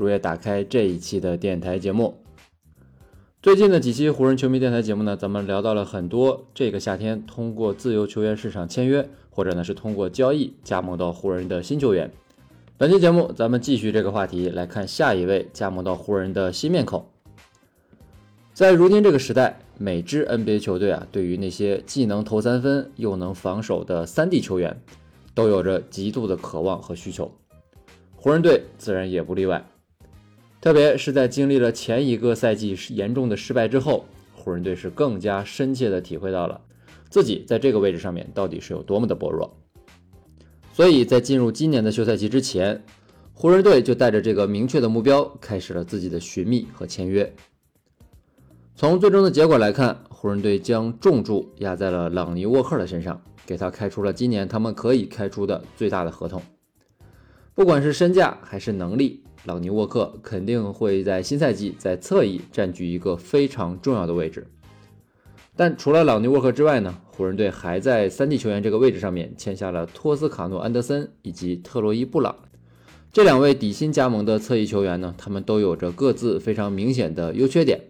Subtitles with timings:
[0.00, 2.14] 如约打开这一期的电台节目。
[3.42, 12.10] 最近的几期湖人球迷电台节目呢，咱们聊到了很多这个夏天通过自由球员市场签约，或者呢是通过交易加盟到湖人的新球员。
[12.78, 17.04] 本期节目咱们继续这个话题，来看下一位加盟到湖人的新面孔。
[18.54, 24.80] 在如今这个时代，每支 NBA 球队啊，对于那些既能投三分又能防守的三 D 球员，
[25.34, 27.30] 都有着极度的渴望和需求。
[28.16, 29.62] 湖人队自然也不例外。
[30.60, 36.60] 特别是在经历了前一个赛季严重的失败之后，湖人队是更加深切的体会到了
[37.08, 39.56] 自己在这个位置上面到底是有多么的薄弱。
[40.74, 42.84] 所以在进入今年的休赛期之前，
[43.32, 47.34] 湖人队就带着这个明确的目标，开始了自己的寻觅和签约。
[48.76, 56.42] 从最终的结果来看，湖人队将重注压在了朗尼沃克的身上，给他开出了今年他们可以开出的最大的合同。
[57.54, 64.46] 不管是身价还是能力，朗尼沃克肯定会在新赛季在侧翼占据一个非常重要的位置。
[65.56, 72.34] 但除了朗尼沃克之外呢，湖人队还在三 D 球员这个位置上面签下了托斯卡诺安德森以及特洛伊布朗
[73.12, 77.80] 这两位底薪加盟的侧翼球员呢，他们都有着各自非常明显的优缺点。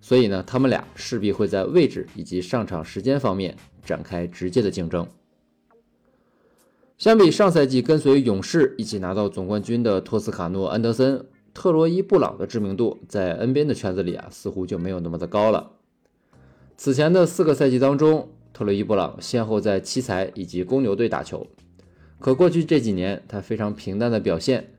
[0.00, 5.06] 所以呢，他们俩势必会在位置以及上场时间方面展开直接的竞争。
[7.00, 15.70] 相比上赛季跟随勇士一起拿到总冠军的托斯卡诺、安德森、特洛伊、布朗的知名度，在 NBA 的圈子里啊，似乎就没有那么的高了。
[16.76, 21.46] 此前的四个赛季当中，特洛伊·布朗先后在奇才以及公牛队打球，
[22.18, 24.74] 可过去这几年他非常平淡的表现。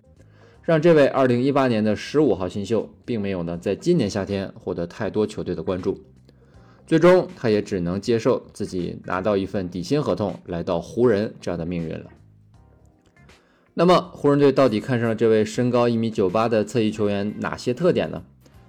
[0.62, 6.00] 让这位2018年的15号新秀，并没有呢在今年夏天获得太多球队的关注，
[6.92, 12.08] 最终他也只能接受自己拿到一份底薪合同，来到湖人这样的命运了。
[13.74, 18.26] 那么湖人队到底看上了这位身高一米九八的侧翼球员哪些特点呢？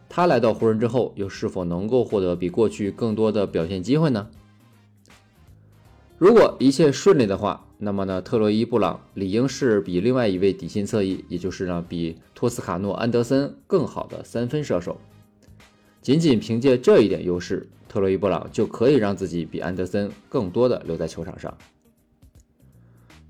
[0.09, 4.29] 他来到湖人之后，又是否能够获得比过去更多的表现机会呢？
[6.17, 15.01] 如果一切顺利的话，那么呢，特洛伊·布朗理应是比另外一位底薪侧翼，也就是呢比托斯卡诺·安德森更好的三分射手。
[16.01, 21.55] 仅仅凭借这一点优势，特洛伊·布朗就可以让自己比安德森更多的留在球场上。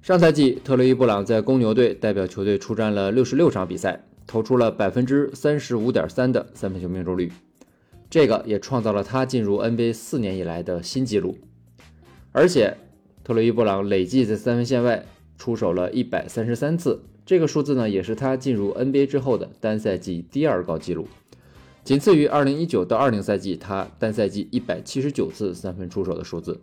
[0.01, 7.33] 上赛季，特洛伊·布朗在公牛队代表球队出战了六十六场比赛，投出了百分之三十五点三的三分球命中率，
[8.09, 11.37] 这个也创造了他进入 NBA 四年以来的新纪录。
[12.31, 12.77] 而且，
[13.25, 15.05] 特洛伊·布朗累计在三分线外
[15.37, 21.09] 出手了一百三十三次，这个数字呢，也是他进入 NBA 之后的单赛季第二高纪录，
[21.85, 26.61] 仅次于二零一九到二零赛季他单赛季一百七十九次三分出手的数字。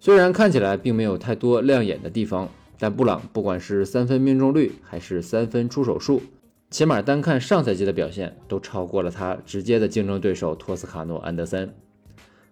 [0.00, 2.48] 虽然看起来并没有太多亮眼的地方，
[2.78, 6.20] 但布朗不管是三分命中率还是三分出手数，
[6.68, 11.72] 起码单看上赛季的表现，都超过了他直接的竞争对手托斯卡诺·安德森。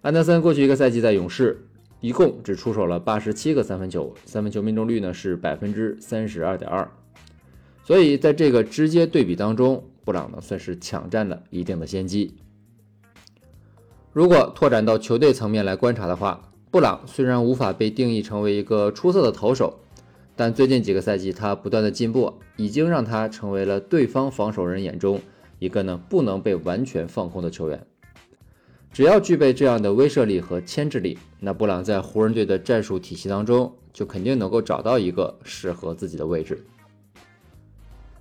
[0.02, 1.66] 安德森过去一个赛季在勇士，
[2.00, 6.88] 一共只出手了八十七个三分球，三分球命中率呢是百分之三十二点二。
[7.82, 12.34] 所以在这个直接对比当中，布朗呢算是抢占了一定的先机。
[14.10, 19.80] 如果拓展到球队层面来观察的话，布朗虽然无法被定义成为一个出色的投手，
[20.34, 25.20] 但最近几个赛季他不断的进步，已经让他成为了对方防守人眼中
[25.58, 27.86] 一个呢不能被完全放空的球员。
[28.90, 36.64] 只要具备这样的威慑力和牵制力，那布朗在湖人队的战术体系当中就肯定能够找到一个适合自己的位置。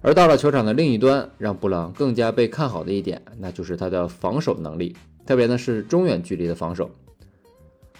[0.01, 4.95] 而到了球场的另一端，让布朗更加被看好的一点，那就是他的防守能力，
[5.25, 6.89] 特别呢是中远距离的防守。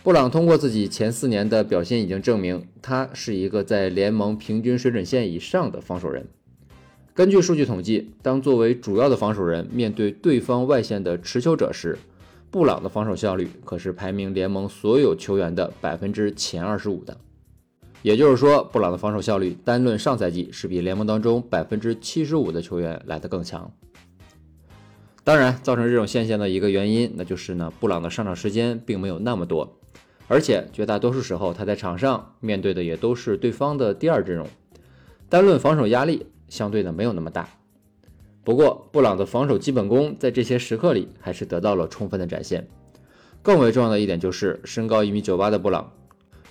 [0.03, 6.25] 布朗通过自己前四年的表现已经证明，他是一个在联盟平均水准线以上的防守人。
[7.13, 11.97] 根据数据统计，当作为主要的防守人面对对方外线的持球者时，
[12.51, 17.17] 布朗的防守效率可是排名联盟所有球员的百分之前二十五的，
[18.07, 23.69] 也就是说，布朗的防守效率单论上赛季是比联盟当中百分之七十五的球员来得更强。
[25.25, 29.77] 当然，造成这种现象的一个原因，那就是呢，布朗的上场时间并没有那么多，
[30.29, 34.47] 而且绝大多数时候他在场上面对的也都是对方的第二阵容，
[35.27, 37.49] 单论防守压力相对的没有那么大。
[38.45, 42.65] 不过，布朗的防守基本功在这些时刻里还是得到了充分的展现。
[43.41, 45.91] 更为重要的一点就是，身高一米九八的布朗，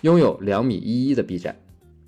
[0.03, 1.57] 拥有两米一一的臂展，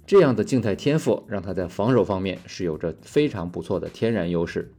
[0.06, 4.72] 这样的静态天赋让他在防守方面是有着非常不错的天然优势。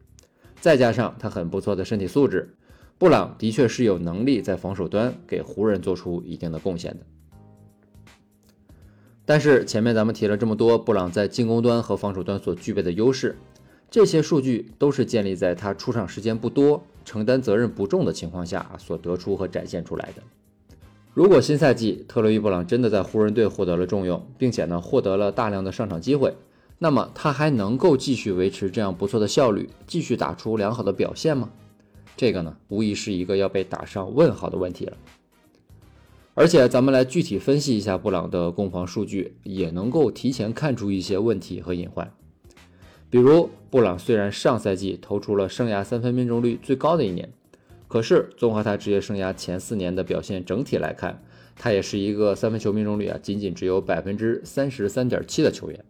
[0.62, 2.56] 再加上他很不错的身体素质，
[2.98, 7.06] 布朗的确是有能力在防守端给湖人做出一定的贡献的。
[9.26, 13.38] 但是前面咱们提了这么多，布朗在进攻端和防守端所具备的优势。
[13.92, 20.22] 这些数据都是建立在他出场时间不多、承担责任不重的情况下所得出和展现出来的。
[21.14, 26.36] 如果新赛季特洛伊·布朗真的在湖人队获得了重用，并且呢获得了大量的上场机会，
[26.78, 31.50] 那么他还能够继续维持这样不错的效率，继续打出良好的表现吗？
[32.16, 34.98] 这个呢，无疑是一个要被打上问号的问题了。
[36.36, 42.10] 而且，咱们来具体分析一下布朗的攻防数据，也能够提前看出一些问题和隐患。
[43.10, 47.34] 比如，布朗虽然上赛季投出了生涯三分命中率最高的一年，
[47.90, 51.22] 可是综合他职业生涯前四年的表现整体来看，
[51.58, 55.84] 他也是一个三分球命中率啊仅仅只有百分之三十三点七的球员。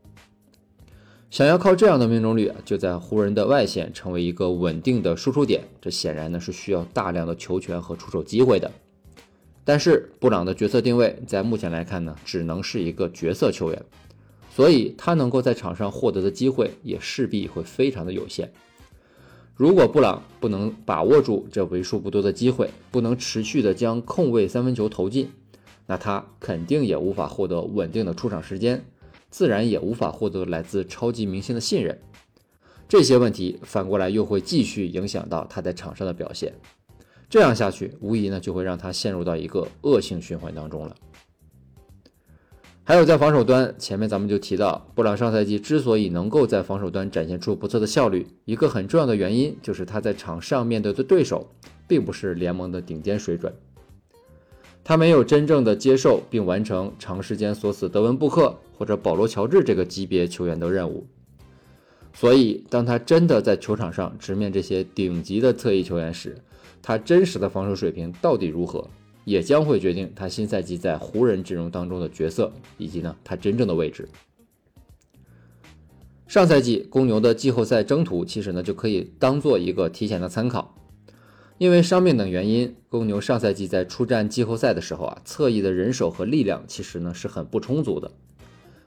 [1.29, 8.71] 想要靠这样的命中率啊，就在湖人的外线成为一个稳定的输出点，这显然呢是需要大量的球权和出手机会的。
[9.63, 13.79] 但是，布朗的角色定位在目前来看呢，只能是一个角色球员。
[14.49, 18.51] 所以，他能够在场上获得的机会也势必会非常的有限。
[19.59, 25.29] 如果布朗不能把握住这为数不多的机会，不能持续的将空位三分球投进，
[25.85, 28.85] 那他肯定也无法获得稳定的出场时间，
[29.29, 31.99] 自然也无法获得来自超级明星的信任。
[32.87, 36.53] 这些问题反过来又会继续影响到他在场上的表现。
[37.29, 40.95] 这样下去，无疑呢就会让他陷入到一个恶性循环当中了。
[42.89, 51.47] 还有在防守端，前面咱们就提到，布朗上赛季之所以能够在防守端展现出不错的效率，一个很重要的原因就是他在场上面对的对手
[51.87, 53.53] 并不是联盟的顶尖水准，
[54.83, 61.05] 他没有真正的接受并完成长时间锁死德文布克或者保罗乔治这个级别球员的任务，
[62.11, 66.35] 所以当他真的在球场上直面这些顶级的侧翼球员时，
[66.81, 68.87] 他真实的防守水平到底如何？
[69.29, 74.09] 也将会决定他新赛季在湖人阵容当中的角色，以及呢他真正的位置。
[76.25, 80.73] 上赛季公牛的季后赛征途其实呢就可以当做一个提前的参考，
[81.59, 88.11] 因为伤病等原因，公牛上赛季在出战季后赛的时候啊，侧翼的人手和力量其实呢是很不充足的。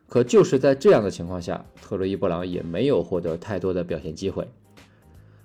[0.09, 4.49] 可就是在这样的情况下，特洛伊布朗也没有获得太多的表现机会。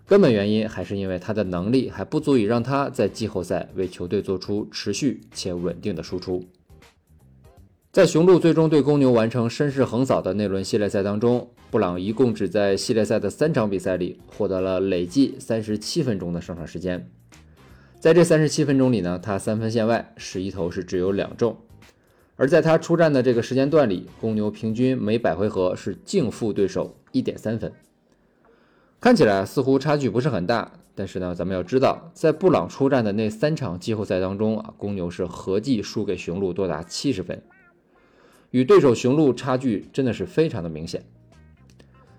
[0.08, 6.46] 根本原因还是因为他的能力还不足以让他在季后赛为球队做出持续且稳定的输出。
[7.92, 17.10] 在雄鹿最终对公牛完成绅士横扫的那轮系列赛当中，布朗一共只在系列赛的三场比赛里获得了累计三十七分钟的上场时间。
[18.00, 21.58] 在这三十七分钟里呢，他三分线外十一投是只有两中，
[22.38, 27.74] 而在他出战的这个时间段里，公牛平均每百回合是净负对手一点三分。
[29.00, 37.44] 看起来似乎差距不是很大，但是呢，咱们要知道，在布朗出战的那三场季后赛当中啊，公牛是合计输给雄鹿多达七十分，
[38.50, 41.04] 与对手雄鹿差距真的是非常的明显。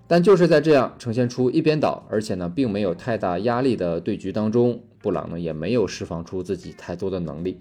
[0.07, 7.59] 但就是在这样呈现出一边倒，而且呢，并没有太大压力的对局当中，布朗呢也没有释放出自己太多的能力。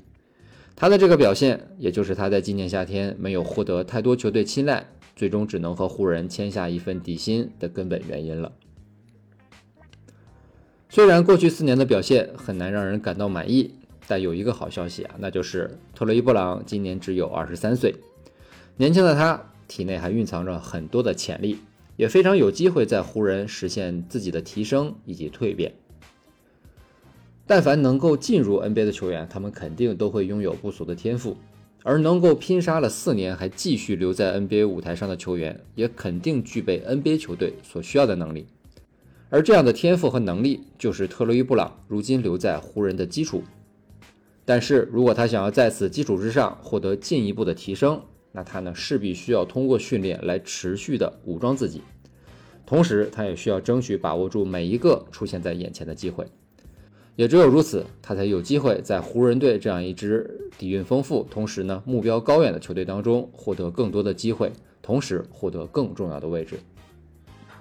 [0.76, 8.52] 他的这个表现，也就是他在今年夏天没有获得太多球队青睐，最终只能和湖人签下一份底薪的根本原因了。
[10.98, 13.70] 虽然过去四年的表现很难让人感到满意，
[14.08, 17.94] 但有一个好消息啊，那就是特洛伊·布朗今年只有二十三岁，
[18.78, 21.60] 年轻的他体内还蕴藏着很多的潜力，
[21.98, 25.72] 也非常有机会在湖人实现自己的提升以及蜕变。
[27.46, 31.38] 但凡能够进入 NBA 的球员，他们肯定都会拥有不俗的天赋，
[31.84, 38.48] 而能够拼杀了四年还继续留在 NBA 舞台上的球员，也肯定具备 NBA 球队所需要的能力。
[39.30, 43.44] 而这样的天赋和能力，就是特洛伊·布朗如今留在湖人的基础。
[44.46, 51.82] 但是如果他想要在此基础之上获得进一步的提升，那他呢势必需要通过训练来持续的武装自己，
[52.66, 56.26] 同时他也需要争取把握住每一个出现在眼前的机会。
[57.18, 66.58] 也只有如此，他才有机会在湖人队这样一支底蕴丰富、同时呢目标高远的球队当中获得更多的机会，同时获得更重要的位置。